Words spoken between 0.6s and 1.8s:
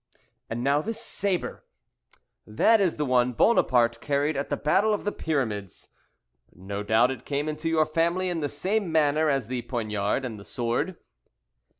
now this sabre?"